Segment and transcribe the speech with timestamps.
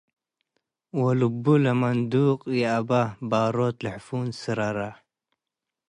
[1.01, 2.89] ወልቡ ለመንዱቅ ይአበ-
[3.29, 4.77] ባሮት ለሕፉን ስረረ